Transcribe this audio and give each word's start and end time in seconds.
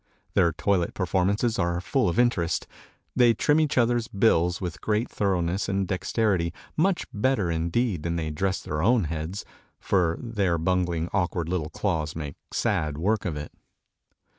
Their 0.33 0.51
toilet 0.51 0.95
performances 0.95 1.59
are 1.59 1.79
full 1.79 2.09
of 2.09 2.17
interest. 2.17 2.65
They 3.15 3.35
trim 3.35 3.59
each 3.59 3.77
other's 3.77 4.07
bills 4.07 4.59
with 4.59 4.81
great 4.81 5.07
thoroughness 5.11 5.69
and 5.69 5.87
dexterity, 5.87 6.51
much 6.75 7.05
better, 7.13 7.51
indeed, 7.51 8.01
than 8.01 8.15
they 8.15 8.31
dress 8.31 8.61
their 8.61 8.81
own 8.81 9.03
heads, 9.03 9.45
for 9.79 10.17
their 10.19 10.57
bungling, 10.57 11.07
awkward 11.13 11.47
little 11.49 11.69
claws 11.69 12.15
make 12.15 12.35
sad 12.51 12.97
work 12.97 13.25
of 13.25 13.37
it. 13.37 13.51